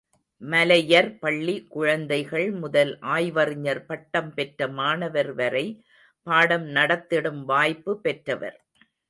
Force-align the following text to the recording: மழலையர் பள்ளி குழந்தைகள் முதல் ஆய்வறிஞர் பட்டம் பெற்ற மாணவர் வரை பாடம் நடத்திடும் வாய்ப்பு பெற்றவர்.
மழலையர் 0.41 1.09
பள்ளி 1.19 1.67
குழந்தைகள் 1.67 2.51
முதல் 2.53 2.93
ஆய்வறிஞர் 3.09 3.83
பட்டம் 3.85 4.33
பெற்ற 4.33 4.67
மாணவர் 4.71 5.31
வரை 5.33 5.65
பாடம் 6.27 6.67
நடத்திடும் 6.69 7.41
வாய்ப்பு 7.45 7.93
பெற்றவர். 8.01 8.59